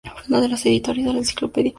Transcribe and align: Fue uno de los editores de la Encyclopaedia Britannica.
Fue 0.03 0.21
uno 0.29 0.41
de 0.41 0.49
los 0.49 0.65
editores 0.65 1.05
de 1.05 1.11
la 1.13 1.19
Encyclopaedia 1.19 1.65
Britannica. 1.65 1.69